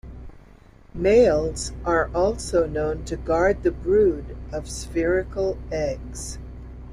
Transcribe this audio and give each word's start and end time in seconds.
Males 0.95 1.73
are 1.85 2.09
also 2.15 2.65
known 2.65 3.05
to 3.05 3.15
guard 3.15 3.61
the 3.61 3.69
brood 3.69 4.35
of 4.51 4.67
spherical 4.67 5.59
eggs. 5.71 6.39